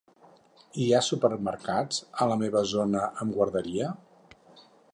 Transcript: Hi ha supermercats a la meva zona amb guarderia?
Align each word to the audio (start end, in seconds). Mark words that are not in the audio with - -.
Hi 0.83 0.85
ha 0.91 1.01
supermercats 1.07 2.01
a 2.25 2.29
la 2.31 2.37
meva 2.45 2.63
zona 2.71 3.05
amb 3.25 3.37
guarderia? 3.39 3.91